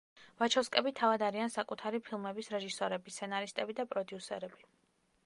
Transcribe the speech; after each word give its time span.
ვაჩოვსკები 0.43 0.93
თავად 0.99 1.23
არიან 1.27 1.53
საკუთარი 1.57 2.01
ფილმების 2.07 2.51
რეჟისორები, 2.55 3.15
სცენარისტები 3.19 3.77
და 3.81 3.87
პროდიუსერები. 3.93 4.69